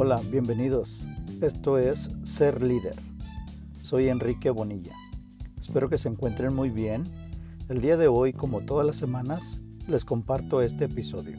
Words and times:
Hola, 0.00 0.20
bienvenidos. 0.30 1.08
Esto 1.40 1.76
es 1.76 2.12
Ser 2.22 2.62
Líder. 2.62 2.94
Soy 3.80 4.08
Enrique 4.08 4.48
Bonilla. 4.50 4.94
Espero 5.60 5.88
que 5.88 5.98
se 5.98 6.08
encuentren 6.08 6.54
muy 6.54 6.70
bien. 6.70 7.02
El 7.68 7.80
día 7.80 7.96
de 7.96 8.06
hoy, 8.06 8.32
como 8.32 8.60
todas 8.60 8.86
las 8.86 8.94
semanas, 8.94 9.60
les 9.88 10.04
comparto 10.04 10.62
este 10.62 10.84
episodio. 10.84 11.36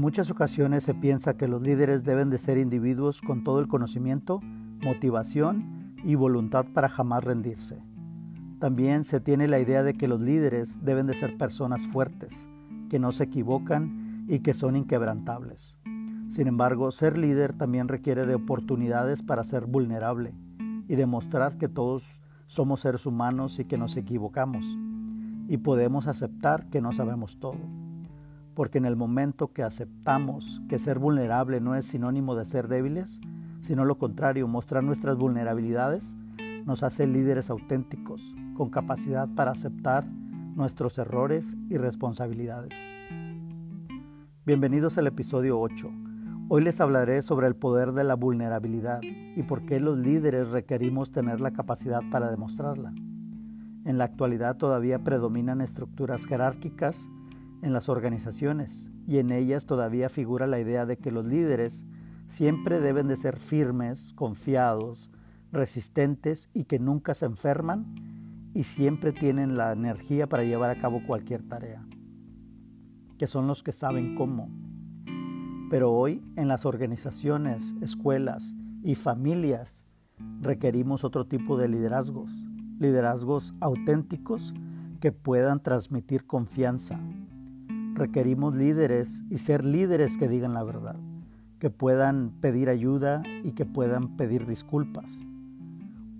En 0.00 0.02
muchas 0.02 0.30
ocasiones 0.30 0.84
se 0.84 0.94
piensa 0.94 1.36
que 1.36 1.46
los 1.46 1.60
líderes 1.60 2.04
deben 2.04 2.30
de 2.30 2.38
ser 2.38 2.56
individuos 2.56 3.20
con 3.20 3.44
todo 3.44 3.60
el 3.60 3.68
conocimiento, 3.68 4.40
motivación 4.80 5.94
y 6.02 6.14
voluntad 6.14 6.64
para 6.72 6.88
jamás 6.88 7.22
rendirse. 7.22 7.84
También 8.60 9.04
se 9.04 9.20
tiene 9.20 9.46
la 9.46 9.58
idea 9.58 9.82
de 9.82 9.92
que 9.92 10.08
los 10.08 10.22
líderes 10.22 10.82
deben 10.82 11.06
de 11.06 11.12
ser 11.12 11.36
personas 11.36 11.86
fuertes, 11.86 12.48
que 12.88 12.98
no 12.98 13.12
se 13.12 13.24
equivocan 13.24 14.24
y 14.26 14.38
que 14.38 14.54
son 14.54 14.74
inquebrantables. 14.74 15.76
Sin 16.28 16.46
embargo, 16.46 16.90
ser 16.92 17.18
líder 17.18 17.52
también 17.52 17.86
requiere 17.86 18.24
de 18.24 18.36
oportunidades 18.36 19.22
para 19.22 19.44
ser 19.44 19.66
vulnerable 19.66 20.32
y 20.88 20.94
demostrar 20.96 21.58
que 21.58 21.68
todos 21.68 22.22
somos 22.46 22.80
seres 22.80 23.04
humanos 23.04 23.58
y 23.58 23.66
que 23.66 23.76
nos 23.76 23.98
equivocamos 23.98 24.78
y 25.46 25.58
podemos 25.58 26.06
aceptar 26.06 26.70
que 26.70 26.80
no 26.80 26.90
sabemos 26.90 27.38
todo 27.38 27.89
porque 28.60 28.76
en 28.76 28.84
el 28.84 28.94
momento 28.94 29.54
que 29.54 29.62
aceptamos 29.62 30.60
que 30.68 30.78
ser 30.78 30.98
vulnerable 30.98 31.62
no 31.62 31.76
es 31.76 31.86
sinónimo 31.86 32.34
de 32.34 32.44
ser 32.44 32.68
débiles, 32.68 33.18
sino 33.60 33.86
lo 33.86 33.96
contrario, 33.96 34.46
mostrar 34.48 34.84
nuestras 34.84 35.16
vulnerabilidades 35.16 36.18
nos 36.66 36.82
hace 36.82 37.06
líderes 37.06 37.48
auténticos, 37.48 38.34
con 38.54 38.68
capacidad 38.68 39.30
para 39.34 39.52
aceptar 39.52 40.04
nuestros 40.04 40.98
errores 40.98 41.56
y 41.70 41.78
responsabilidades. 41.78 42.74
Bienvenidos 44.44 44.98
al 44.98 45.06
episodio 45.06 45.58
8. 45.58 45.90
Hoy 46.50 46.62
les 46.62 46.82
hablaré 46.82 47.22
sobre 47.22 47.46
el 47.46 47.56
poder 47.56 47.92
de 47.92 48.04
la 48.04 48.14
vulnerabilidad 48.14 49.00
y 49.02 49.42
por 49.42 49.64
qué 49.64 49.80
los 49.80 49.96
líderes 49.96 50.48
requerimos 50.48 51.12
tener 51.12 51.40
la 51.40 51.52
capacidad 51.52 52.02
para 52.12 52.30
demostrarla. 52.30 52.92
En 53.86 53.96
la 53.96 54.04
actualidad 54.04 54.58
todavía 54.58 55.02
predominan 55.02 55.62
estructuras 55.62 56.26
jerárquicas 56.26 57.08
en 57.62 57.72
las 57.72 57.88
organizaciones 57.88 58.90
y 59.06 59.18
en 59.18 59.30
ellas 59.32 59.66
todavía 59.66 60.08
figura 60.08 60.46
la 60.46 60.60
idea 60.60 60.86
de 60.86 60.96
que 60.96 61.10
los 61.10 61.26
líderes 61.26 61.84
siempre 62.26 62.80
deben 62.80 63.08
de 63.08 63.16
ser 63.16 63.38
firmes, 63.38 64.12
confiados, 64.14 65.10
resistentes 65.52 66.48
y 66.54 66.64
que 66.64 66.78
nunca 66.78 67.14
se 67.14 67.26
enferman 67.26 67.94
y 68.54 68.64
siempre 68.64 69.12
tienen 69.12 69.56
la 69.56 69.72
energía 69.72 70.28
para 70.28 70.44
llevar 70.44 70.70
a 70.70 70.80
cabo 70.80 71.02
cualquier 71.06 71.42
tarea, 71.42 71.86
que 73.18 73.26
son 73.26 73.46
los 73.46 73.62
que 73.62 73.72
saben 73.72 74.14
cómo. 74.16 74.48
Pero 75.70 75.92
hoy 75.92 76.22
en 76.36 76.48
las 76.48 76.66
organizaciones, 76.66 77.74
escuelas 77.80 78.54
y 78.82 78.94
familias 78.94 79.84
requerimos 80.40 81.04
otro 81.04 81.26
tipo 81.26 81.56
de 81.56 81.68
liderazgos, 81.68 82.30
liderazgos 82.78 83.54
auténticos 83.60 84.54
que 85.00 85.12
puedan 85.12 85.60
transmitir 85.60 86.26
confianza, 86.26 87.00
requerimos 87.94 88.54
líderes 88.54 89.24
y 89.30 89.38
ser 89.38 89.64
líderes 89.64 90.16
que 90.16 90.28
digan 90.28 90.54
la 90.54 90.62
verdad, 90.62 90.96
que 91.58 91.70
puedan 91.70 92.30
pedir 92.40 92.68
ayuda 92.68 93.22
y 93.42 93.52
que 93.52 93.66
puedan 93.66 94.16
pedir 94.16 94.46
disculpas. 94.46 95.20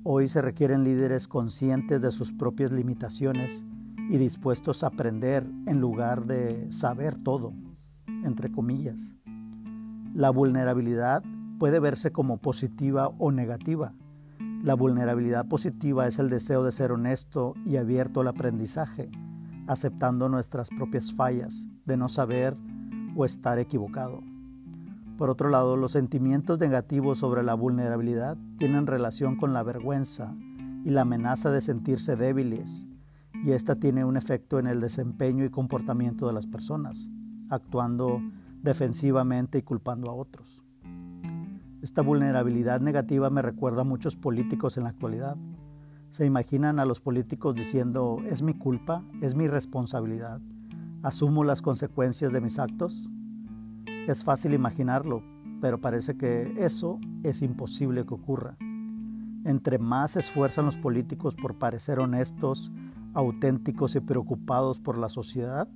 Hoy 0.03 0.29
se 0.29 0.43
requieren 0.43 0.85
líderes 0.85 1.29
conscientes 1.29 2.03
de 2.03 2.11
sus 2.11 2.33
propias 2.33 2.73
limitaciones 2.73 3.65
y 4.09 4.19
dispuestos 4.19 4.83
a 4.83 4.89
aprender 4.89 5.47
en 5.67 5.81
lugar 5.81 6.25
de 6.25 6.71
saber 6.73 7.19
todo, 7.19 7.53
entre 8.25 8.51
comillas. 8.51 9.15
La 10.15 10.31
vulnerabilidad 10.31 11.23
puede 11.59 11.79
verse 11.79 12.11
como 12.11 12.39
positiva 12.39 13.09
o 13.19 13.31
negativa. 13.31 13.95
La 14.63 14.75
vulnerabilidad 14.75 15.47
positiva 15.47 16.07
es 16.07 16.19
el 16.19 16.29
deseo 16.29 16.65
de 16.65 16.73
ser 16.73 16.93
honesto 16.93 17.55
y 17.65 17.77
abierto 17.77 18.21
al 18.21 18.29
aprendizaje 18.29 19.11
aceptando 19.71 20.29
nuestras 20.29 20.69
propias 20.69 21.13
fallas 21.13 21.69
de 21.85 21.97
no 21.97 22.09
saber 22.09 22.57
o 23.15 23.25
estar 23.25 23.61
equivocado. 23.61 24.21
Por 25.17 25.31
otro 25.31 25.49
lado, 25.49 25.77
los 25.77 25.93
sentimientos 25.93 26.59
negativos 26.59 27.19
sobre 27.19 27.45
la 27.45 27.55
vulnerabilidad 27.55 28.37
tienen 28.59 28.89
relación 28.89 29.37
con 29.37 29.53
la 29.53 29.63
vergüenza 29.63 30.35
y 30.85 30.91
la 30.91 31.03
amenaza 31.03 31.53
de 31.53 31.61
sentirse 31.61 32.17
débiles, 32.17 32.89
y 33.45 33.53
esta 33.53 33.77
tiene 33.77 34.05
un 34.05 34.17
efecto 34.17 34.59
en 34.59 34.67
el 34.67 34.81
desempeño 34.81 35.45
y 35.45 35.51
comportamiento 35.51 36.27
de 36.27 36.33
las 36.33 36.49
personas, 36.49 37.09
actuando 37.49 38.21
defensivamente 38.63 39.59
y 39.59 39.63
culpando 39.63 40.11
a 40.11 40.15
otros. 40.15 40.65
Esta 41.81 42.03
vulnerabilidad 42.03 42.81
negativa 42.81 43.31
me 43.31 43.41
recuerda 43.41 43.83
a 43.83 43.85
muchos 43.85 44.17
políticos 44.17 44.77
en 44.77 44.83
la 44.83 44.91
actualidad, 44.91 45.37
¿Se 46.11 46.27
imaginan 46.27 46.81
a 46.81 46.85
los 46.85 47.01
políticos 47.01 47.55
diciendo, 47.55 48.19
es 48.27 48.43
mi 48.43 48.53
culpa, 48.53 49.05
es 49.23 49.37
mi 49.37 49.47
responsabilidad, 49.47 50.41
asumo 51.05 51.45
las 51.45 51.63
consecuencias 51.63 52.33
de 52.33 52.41
mis 52.41 52.59
actos? 52.59 53.09
Es 54.09 54.25
fácil 54.25 54.53
imaginarlo, 54.53 55.23
pero 55.61 55.81
parece 55.81 56.17
que 56.17 56.53
eso 56.59 56.99
es 57.23 57.43
imposible 57.43 58.05
que 58.05 58.15
ocurra. 58.15 58.57
Entre 59.45 59.79
más 59.79 60.11
se 60.13 60.19
esfuerzan 60.19 60.65
los 60.65 60.77
políticos 60.79 61.37
por 61.37 61.59
parecer 61.59 62.01
honestos, 62.01 62.73
auténticos 63.15 63.95
y 63.95 64.01
preocupados 64.01 64.81
por 64.81 64.99
la 64.99 65.09
sociedad, 65.09 65.69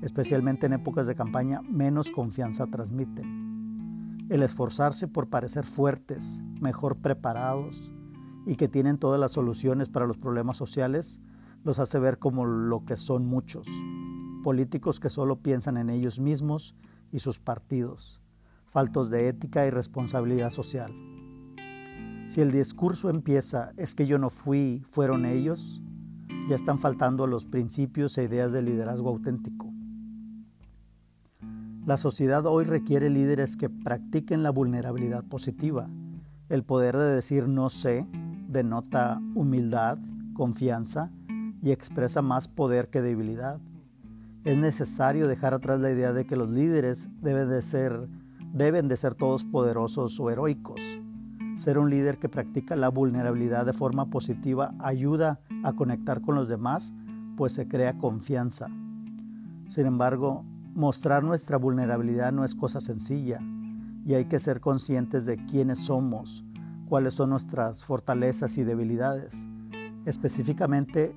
especialmente 0.00 0.64
en 0.64 0.72
épocas 0.72 1.06
de 1.06 1.14
campaña, 1.14 1.60
menos 1.60 2.10
confianza 2.10 2.66
transmiten. 2.68 4.26
El 4.30 4.42
esforzarse 4.42 5.08
por 5.08 5.28
parecer 5.28 5.66
fuertes, 5.66 6.42
mejor 6.58 6.96
preparados, 6.96 7.93
y 8.46 8.56
que 8.56 8.68
tienen 8.68 8.98
todas 8.98 9.20
las 9.20 9.32
soluciones 9.32 9.88
para 9.88 10.06
los 10.06 10.18
problemas 10.18 10.56
sociales, 10.56 11.20
los 11.64 11.78
hace 11.78 11.98
ver 11.98 12.18
como 12.18 12.44
lo 12.44 12.84
que 12.84 12.96
son 12.96 13.26
muchos, 13.26 13.66
políticos 14.42 15.00
que 15.00 15.10
solo 15.10 15.36
piensan 15.36 15.76
en 15.76 15.90
ellos 15.90 16.20
mismos 16.20 16.76
y 17.10 17.20
sus 17.20 17.40
partidos, 17.40 18.20
faltos 18.66 19.08
de 19.08 19.28
ética 19.28 19.66
y 19.66 19.70
responsabilidad 19.70 20.50
social. 20.50 20.92
Si 22.26 22.40
el 22.40 22.52
discurso 22.52 23.10
empieza 23.10 23.72
es 23.76 23.94
que 23.94 24.06
yo 24.06 24.18
no 24.18 24.30
fui, 24.30 24.82
fueron 24.90 25.24
ellos, 25.24 25.80
ya 26.48 26.56
están 26.56 26.78
faltando 26.78 27.26
los 27.26 27.46
principios 27.46 28.18
e 28.18 28.24
ideas 28.24 28.52
de 28.52 28.62
liderazgo 28.62 29.08
auténtico. 29.08 29.72
La 31.86 31.96
sociedad 31.96 32.46
hoy 32.46 32.64
requiere 32.64 33.10
líderes 33.10 33.56
que 33.56 33.68
practiquen 33.68 34.42
la 34.42 34.50
vulnerabilidad 34.50 35.24
positiva, 35.24 35.88
el 36.48 36.64
poder 36.64 36.96
de 36.96 37.14
decir 37.14 37.46
no 37.46 37.68
sé 37.68 38.06
denota 38.54 39.20
humildad, 39.34 39.98
confianza 40.32 41.10
y 41.60 41.72
expresa 41.72 42.22
más 42.22 42.48
poder 42.48 42.88
que 42.88 43.02
debilidad. 43.02 43.60
Es 44.44 44.56
necesario 44.56 45.28
dejar 45.28 45.54
atrás 45.54 45.80
la 45.80 45.90
idea 45.90 46.12
de 46.12 46.24
que 46.24 46.36
los 46.36 46.50
líderes 46.50 47.10
deben 47.20 47.50
de 47.50 47.60
ser, 47.62 48.08
deben 48.52 48.88
de 48.88 48.96
ser 48.96 49.14
todos 49.14 49.44
poderosos 49.44 50.18
o 50.20 50.30
heroicos. 50.30 50.80
Ser 51.56 51.78
un 51.78 51.90
líder 51.90 52.18
que 52.18 52.28
practica 52.28 52.76
la 52.76 52.88
vulnerabilidad 52.88 53.66
de 53.66 53.72
forma 53.72 54.06
positiva 54.06 54.74
ayuda 54.78 55.40
a 55.64 55.72
conectar 55.72 56.20
con 56.20 56.36
los 56.36 56.48
demás, 56.48 56.94
pues 57.36 57.52
se 57.52 57.66
crea 57.66 57.98
confianza. 57.98 58.68
Sin 59.68 59.86
embargo, 59.86 60.44
mostrar 60.74 61.24
nuestra 61.24 61.56
vulnerabilidad 61.56 62.32
no 62.32 62.44
es 62.44 62.54
cosa 62.54 62.80
sencilla 62.80 63.40
y 64.06 64.14
hay 64.14 64.26
que 64.26 64.38
ser 64.38 64.60
conscientes 64.60 65.26
de 65.26 65.44
quiénes 65.44 65.80
somos, 65.80 66.44
cuáles 66.94 67.14
son 67.14 67.30
nuestras 67.30 67.82
fortalezas 67.82 68.56
y 68.56 68.62
debilidades, 68.62 69.48
específicamente 70.04 71.12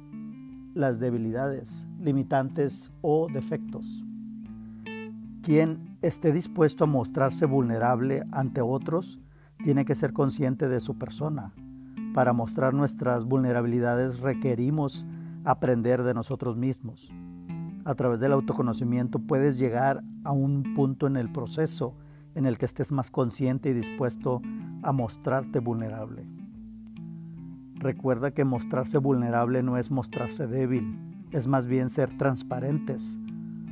las 0.74 1.00
debilidades, 1.00 1.88
limitantes 2.00 2.92
o 3.02 3.28
defectos. 3.32 4.04
Quien 5.44 5.96
esté 6.02 6.32
dispuesto 6.32 6.86
a 6.86 6.88
mostrarse 6.88 7.46
vulnerable 7.46 8.24
ante 8.32 8.60
otros 8.60 9.20
tiene 9.64 9.86
que 9.86 9.94
ser 9.94 10.14
consciente 10.14 10.68
de 10.68 10.80
su 10.80 10.98
persona. 10.98 11.54
Para 12.16 12.34
mostrar 12.34 12.74
nuestras 12.74 13.26
vulnerabilidades 13.26 14.22
requerimos 14.22 15.06
aprender 15.44 16.02
de 16.02 16.16
nosotros 16.16 16.58
mismos. 16.58 17.14
A 17.86 17.94
través 17.94 18.20
del 18.20 18.32
autoconocimiento 18.32 19.20
puedes 19.20 19.60
llegar 19.60 20.04
a 20.24 20.32
un 20.32 20.74
punto 20.74 21.06
en 21.06 21.18
el 21.18 21.32
proceso 21.32 21.94
en 22.34 22.48
el 22.48 22.58
que 22.58 22.66
estés 22.66 22.92
más 22.92 23.12
consciente 23.12 23.70
y 23.70 23.74
dispuesto 23.74 24.42
mostrarte 24.92 25.60
vulnerable. 25.60 26.28
Recuerda 27.76 28.32
que 28.32 28.44
mostrarse 28.44 28.98
vulnerable 28.98 29.62
no 29.62 29.78
es 29.78 29.92
mostrarse 29.92 30.48
débil, 30.48 30.98
es 31.32 31.48
más 31.48 31.68
bien 31.68 31.90
ser 31.90 32.18
transparentes. 32.18 33.20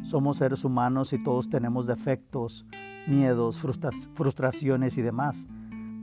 Somos 0.04 0.38
seres 0.38 0.63
humanos 0.63 1.13
y 1.13 1.24
todos 1.24 1.50
tenemos 1.50 1.88
defectos, 1.88 2.68
miedos, 3.07 3.60
frustraciones 3.60 4.98
y 4.98 5.02
demás, 5.02 5.48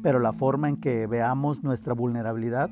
pero 0.03 0.19
la 0.19 0.33
forma 0.33 0.69
en 0.69 0.77
que 0.77 1.07
veamos 1.07 1.63
nuestra 1.63 1.95
vulnerabilidad 1.95 2.71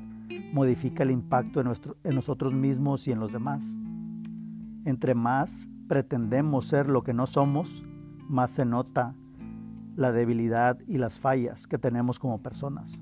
modifica 0.51 1.03
el 1.03 1.11
impacto 1.11 1.61
en, 1.61 1.71
en 2.03 2.15
nosotros 2.15 2.53
mismos 2.53 3.07
y 3.07 3.13
en 3.13 3.19
los 3.19 3.31
demás. 3.31 3.79
Entre 4.83 5.15
más 5.15 5.69
pretendemos 5.87 6.65
ser 6.65 6.89
lo 6.89 7.03
que 7.03 7.13
no 7.13 7.25
somos, 7.25 7.85
más 8.27 8.51
se 8.51 8.65
nota 8.65 9.15
la 9.95 10.11
debilidad 10.11 10.79
y 10.87 10.97
las 10.97 11.19
fallas 11.19 11.67
que 11.67 11.77
tenemos 11.77 12.19
como 12.19 12.41
personas. 12.41 13.01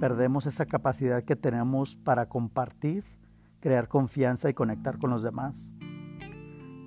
Perdemos 0.00 0.46
esa 0.46 0.66
capacidad 0.66 1.24
que 1.24 1.36
tenemos 1.36 1.96
para 1.96 2.28
compartir, 2.28 3.04
crear 3.60 3.88
confianza 3.88 4.48
y 4.48 4.54
conectar 4.54 4.98
con 4.98 5.10
los 5.10 5.22
demás. 5.22 5.72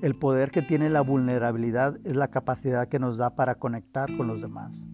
El 0.02 0.16
poder 0.16 0.50
que 0.52 0.62
tiene 0.62 0.90
la 0.90 1.02
vulnerabilidad 1.02 2.00
es 2.06 2.16
la 2.16 2.30
capacidad 2.30 2.88
que 2.88 3.00
nos 3.00 3.18
da 3.18 3.36
para 3.36 3.56
conectar 3.56 4.16
con 4.18 4.28
los 4.28 4.42
demás. 4.42 4.88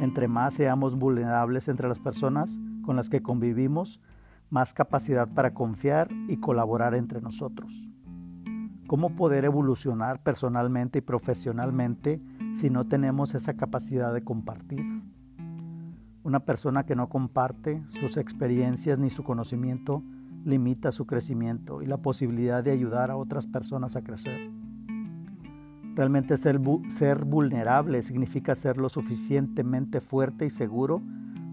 Entre 0.00 0.28
más 0.28 0.54
seamos 0.54 0.96
vulnerables 0.96 1.68
entre 1.68 1.88
las 1.88 1.98
personas 1.98 2.60
con 2.84 2.96
las 2.96 3.08
que 3.08 3.22
convivimos, 3.22 4.00
más 4.50 4.74
capacidad 4.74 5.26
para 5.26 5.54
confiar 5.54 6.08
y 6.28 6.36
colaborar 6.36 6.94
entre 6.94 7.20
nosotros. 7.20 7.88
¿Cómo 8.86 9.16
poder 9.16 9.44
evolucionar 9.44 10.22
personalmente 10.22 10.98
y 10.98 11.02
profesionalmente 11.02 12.20
si 12.54 12.70
no 12.70 12.86
tenemos 12.86 13.34
esa 13.34 13.54
capacidad 13.54 14.14
de 14.14 14.22
compartir? 14.22 14.86
Una 16.22 16.40
persona 16.40 16.86
que 16.86 16.94
no 16.94 17.08
comparte 17.08 17.82
sus 17.86 18.16
experiencias 18.16 18.98
ni 18.98 19.10
su 19.10 19.24
conocimiento 19.24 20.04
limita 20.44 20.92
su 20.92 21.04
crecimiento 21.04 21.82
y 21.82 21.86
la 21.86 21.96
posibilidad 21.96 22.62
de 22.62 22.70
ayudar 22.70 23.10
a 23.10 23.16
otras 23.16 23.48
personas 23.48 23.96
a 23.96 24.02
crecer. 24.02 24.52
Realmente 25.96 26.36
ser, 26.36 26.60
ser, 26.88 27.24
vulnerable 27.24 28.02
significa 28.02 28.54
ser 28.54 28.78
lo 28.78 28.88
suficientemente 28.88 30.00
fuerte 30.00 30.46
y 30.46 30.50
seguro 30.50 31.02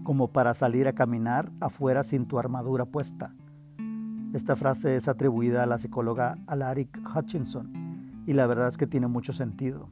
como 0.04 0.28
para 0.28 0.54
salir 0.54 0.86
a 0.86 0.94
caminar 0.94 1.50
afuera 1.60 2.02
sin 2.02 2.26
tu 2.26 2.38
armadura 2.38 2.84
puesta. 2.84 3.34
Esta 4.32 4.54
frase 4.54 4.96
es 4.96 5.08
atribuida 5.08 5.64
a 5.64 5.66
la 5.66 5.78
psicóloga 5.78 6.38
Alaric 6.46 7.00
Hutchinson 7.14 8.22
y 8.24 8.34
la 8.34 8.46
verdad 8.46 8.68
es 8.68 8.76
que 8.76 8.86
tiene 8.86 9.08
mucho 9.08 9.32
sentido. 9.32 9.90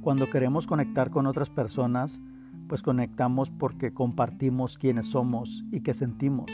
Cuando 0.00 0.30
queremos 0.30 0.66
conectar 0.66 1.10
con 1.10 1.26
otras 1.26 1.50
personas, 1.50 2.20
pues 2.68 2.82
conectamos 2.82 3.50
porque 3.50 3.92
compartimos 3.92 4.78
quiénes 4.78 5.06
somos 5.06 5.64
y 5.70 5.80
qué 5.80 5.94
sentimos 5.94 6.50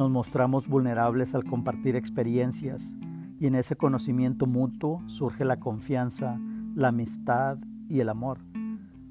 nos 0.00 0.10
mostramos 0.10 0.66
vulnerables 0.66 1.34
al 1.34 1.44
compartir 1.44 1.94
experiencias 1.94 2.96
y 3.38 3.46
en 3.46 3.54
ese 3.54 3.76
conocimiento 3.76 4.46
mutuo 4.46 5.02
surge 5.06 5.44
la 5.44 5.60
confianza, 5.60 6.40
la 6.74 6.88
amistad 6.88 7.58
y 7.86 8.00
el 8.00 8.08
amor. 8.08 8.38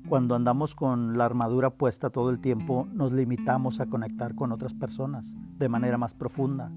Cuando 0.07 0.33
andamos 0.33 0.73
con 0.73 1.15
la 1.15 1.25
armadura 1.25 1.69
puesta 1.69 2.09
todo 2.09 2.31
el 2.31 2.39
tiempo, 2.39 2.87
nos 2.91 3.11
limitamos 3.11 3.79
a 3.79 3.85
conectar 3.85 4.33
con 4.33 4.51
otras 4.51 4.73
personas 4.73 5.35
de 5.59 5.69
manera 5.69 5.99
más 5.99 6.15
profunda. 6.15 6.71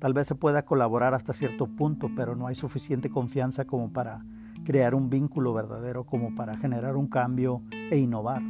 Tal 0.00 0.14
vez 0.14 0.26
se 0.26 0.34
pueda 0.34 0.64
colaborar 0.64 1.14
hasta 1.14 1.32
cierto 1.32 1.68
punto, 1.68 2.10
pero 2.16 2.34
no 2.34 2.48
hay 2.48 2.56
suficiente 2.56 3.08
confianza 3.08 3.66
como 3.66 3.92
para 3.92 4.18
crear 4.64 4.94
un 4.94 5.10
vínculo 5.10 5.52
verdadero, 5.52 6.04
como 6.04 6.34
para 6.34 6.56
generar 6.56 6.96
un 6.96 7.08
cambio 7.08 7.62
e 7.90 7.98
innovar. 7.98 8.42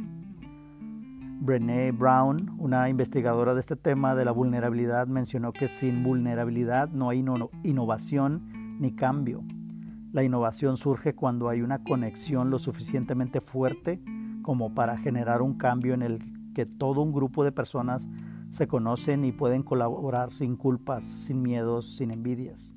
Brené 1.41 1.93
Brown, 1.93 2.55
una 2.57 2.89
investigadora 2.89 3.53
de 3.53 3.61
este 3.61 3.77
tema 3.77 4.13
de 4.13 4.25
la 4.25 4.31
vulnerabilidad, 4.31 5.07
mencionó 5.07 5.53
que 5.53 5.69
sin 5.69 6.03
vulnerabilidad 6.03 6.89
no 6.89 7.09
hay 7.09 7.23
innovación 7.63 8.77
ni 8.79 8.91
cambio. 8.91 9.43
La 10.11 10.23
innovación 10.23 10.75
surge 10.75 11.15
cuando 11.15 11.47
hay 11.47 11.61
una 11.61 11.83
conexión 11.83 12.49
lo 12.49 12.59
suficientemente 12.59 13.39
fuerte 13.39 14.01
como 14.41 14.73
para 14.73 14.97
generar 14.97 15.41
un 15.41 15.53
cambio 15.53 15.93
en 15.93 16.01
el 16.01 16.19
que 16.53 16.65
todo 16.65 17.01
un 17.01 17.13
grupo 17.13 17.43
de 17.43 17.51
personas 17.51 18.09
se 18.49 18.67
conocen 18.67 19.23
y 19.23 19.31
pueden 19.31 19.63
colaborar 19.63 20.31
sin 20.31 20.57
culpas, 20.57 21.03
sin 21.03 21.41
miedos, 21.41 21.95
sin 21.95 22.11
envidias. 22.11 22.73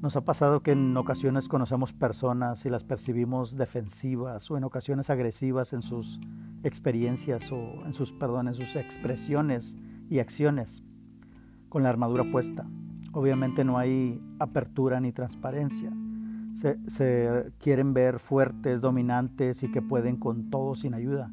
Nos 0.00 0.16
ha 0.16 0.22
pasado 0.22 0.62
que 0.62 0.72
en 0.72 0.96
ocasiones 0.96 1.46
conocemos 1.46 1.92
personas 1.92 2.64
y 2.64 2.70
las 2.70 2.84
percibimos 2.84 3.56
defensivas 3.56 4.50
o 4.50 4.56
en 4.56 4.64
ocasiones 4.64 5.10
agresivas 5.10 5.74
en 5.74 5.82
sus 5.82 6.18
experiencias 6.62 7.52
o 7.52 7.84
en 7.84 7.92
sus, 7.92 8.12
perdón, 8.12 8.48
en 8.48 8.54
sus 8.54 8.76
expresiones 8.76 9.76
y 10.08 10.20
acciones 10.20 10.82
con 11.68 11.82
la 11.82 11.90
armadura 11.90 12.24
puesta. 12.30 12.66
Obviamente 13.12 13.62
no 13.62 13.76
hay 13.76 14.22
apertura 14.38 15.00
ni 15.00 15.12
transparencia. 15.12 15.92
Se, 16.54 16.78
se, 16.86 17.52
quieren 17.58 17.92
ver 17.92 18.20
fuertes, 18.20 18.80
dominantes 18.80 19.62
y 19.62 19.70
que 19.70 19.82
pueden 19.82 20.16
con 20.16 20.48
todo 20.48 20.74
sin 20.76 20.94
ayuda. 20.94 21.30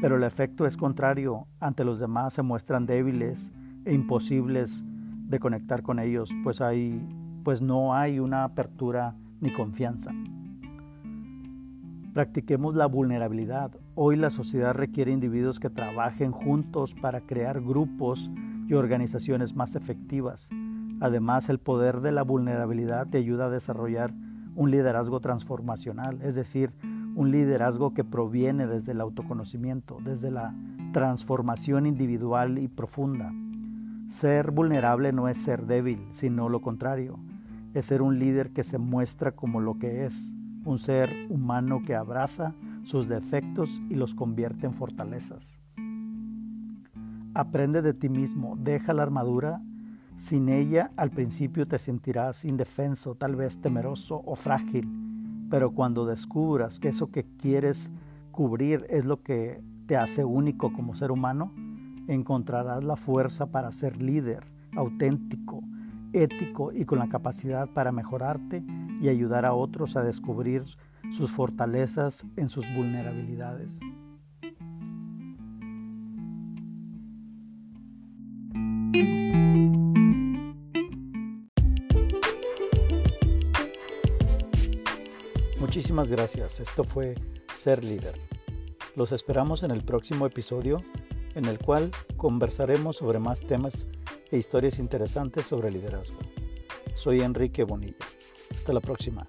Pero 0.00 0.16
el 0.16 0.22
efecto 0.22 0.66
es 0.66 0.76
contrario. 0.76 1.48
Ante 1.58 1.84
los 1.84 1.98
demás 1.98 2.34
se 2.34 2.42
muestran 2.42 2.86
débiles 2.86 3.52
e 3.84 3.92
imposibles 3.92 4.84
de 5.28 5.40
conectar 5.40 5.82
con 5.82 5.98
ellos, 5.98 6.30
pues, 6.42 6.60
hay, 6.60 7.06
pues 7.48 7.62
no 7.62 7.94
hay 7.94 8.18
una 8.18 8.44
apertura 8.44 9.16
ni 9.40 9.50
confianza. 9.50 10.10
Practiquemos 12.12 12.74
la 12.74 12.84
vulnerabilidad. 12.84 13.70
Hoy 13.94 14.16
la 14.16 14.28
sociedad 14.28 14.74
requiere 14.74 15.12
individuos 15.12 15.58
que 15.58 15.70
trabajen 15.70 16.30
juntos 16.30 16.94
para 16.94 17.22
crear 17.22 17.62
grupos 17.62 18.30
y 18.68 18.74
organizaciones 18.74 19.56
más 19.56 19.76
efectivas. 19.76 20.50
Además, 21.00 21.48
el 21.48 21.58
poder 21.58 22.02
de 22.02 22.12
la 22.12 22.22
vulnerabilidad 22.22 23.06
te 23.06 23.16
ayuda 23.16 23.46
a 23.46 23.50
desarrollar 23.50 24.12
un 24.54 24.70
liderazgo 24.70 25.20
transformacional, 25.20 26.20
es 26.20 26.34
decir, 26.34 26.74
un 27.14 27.30
liderazgo 27.30 27.94
que 27.94 28.04
proviene 28.04 28.66
desde 28.66 28.92
el 28.92 29.00
autoconocimiento, 29.00 30.00
desde 30.04 30.30
la 30.30 30.54
transformación 30.92 31.86
individual 31.86 32.58
y 32.58 32.68
profunda. 32.68 33.32
Ser 34.06 34.50
vulnerable 34.50 35.14
no 35.14 35.28
es 35.28 35.38
ser 35.38 35.64
débil, 35.64 36.08
sino 36.10 36.50
lo 36.50 36.60
contrario, 36.60 37.18
es 37.74 37.86
ser 37.86 38.02
un 38.02 38.18
líder 38.18 38.50
que 38.50 38.64
se 38.64 38.78
muestra 38.78 39.32
como 39.32 39.60
lo 39.60 39.78
que 39.78 40.04
es, 40.04 40.34
un 40.64 40.78
ser 40.78 41.10
humano 41.28 41.82
que 41.84 41.94
abraza 41.94 42.54
sus 42.82 43.08
defectos 43.08 43.82
y 43.88 43.94
los 43.94 44.14
convierte 44.14 44.66
en 44.66 44.74
fortalezas. 44.74 45.60
Aprende 47.34 47.82
de 47.82 47.94
ti 47.94 48.08
mismo, 48.08 48.56
deja 48.56 48.92
la 48.92 49.02
armadura. 49.02 49.62
Sin 50.16 50.48
ella 50.48 50.90
al 50.96 51.10
principio 51.10 51.68
te 51.68 51.78
sentirás 51.78 52.44
indefenso, 52.44 53.14
tal 53.14 53.36
vez 53.36 53.60
temeroso 53.60 54.22
o 54.24 54.34
frágil, 54.34 54.90
pero 55.48 55.70
cuando 55.72 56.06
descubras 56.06 56.78
que 56.78 56.88
eso 56.88 57.10
que 57.10 57.24
quieres 57.38 57.92
cubrir 58.32 58.86
es 58.88 59.04
lo 59.04 59.22
que 59.22 59.62
te 59.86 59.96
hace 59.96 60.24
único 60.24 60.72
como 60.72 60.94
ser 60.94 61.12
humano, 61.12 61.52
encontrarás 62.08 62.82
la 62.82 62.96
fuerza 62.96 63.46
para 63.46 63.70
ser 63.70 64.02
líder, 64.02 64.44
auténtico, 64.76 65.62
ético 66.12 66.72
y 66.72 66.84
con 66.84 66.98
la 66.98 67.08
capacidad 67.08 67.68
para 67.68 67.92
mejorarte 67.92 68.62
y 69.00 69.08
ayudar 69.08 69.44
a 69.44 69.54
otros 69.54 69.96
a 69.96 70.02
descubrir 70.02 70.64
sus 71.12 71.30
fortalezas 71.30 72.26
en 72.36 72.48
sus 72.48 72.66
vulnerabilidades. 72.74 73.78
Muchísimas 85.60 86.10
gracias. 86.10 86.60
Esto 86.60 86.82
fue 86.82 87.14
Ser 87.54 87.84
Líder. 87.84 88.14
Los 88.96 89.12
esperamos 89.12 89.62
en 89.62 89.70
el 89.70 89.84
próximo 89.84 90.26
episodio 90.26 90.82
en 91.34 91.44
el 91.46 91.58
cual 91.58 91.90
conversaremos 92.16 92.96
sobre 92.96 93.18
más 93.18 93.42
temas 93.42 93.86
e 94.30 94.36
historias 94.36 94.78
interesantes 94.78 95.46
sobre 95.46 95.70
liderazgo. 95.70 96.18
Soy 96.94 97.20
Enrique 97.20 97.64
Bonilla. 97.64 98.06
Hasta 98.54 98.72
la 98.72 98.80
próxima. 98.80 99.28